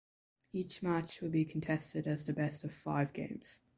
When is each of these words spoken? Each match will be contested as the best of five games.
Each 0.51 0.81
match 0.81 1.21
will 1.21 1.29
be 1.29 1.45
contested 1.45 2.07
as 2.07 2.25
the 2.25 2.33
best 2.33 2.63
of 2.63 2.73
five 2.73 3.13
games. 3.13 3.59